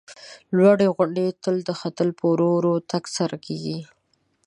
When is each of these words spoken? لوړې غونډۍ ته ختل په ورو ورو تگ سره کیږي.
لوړې 0.57 0.87
غونډۍ 0.95 1.29
ته 1.67 1.73
ختل 1.79 2.09
په 2.17 2.23
ورو 2.31 2.47
ورو 2.57 2.73
تگ 2.89 3.03
سره 3.17 3.35
کیږي. 3.45 3.79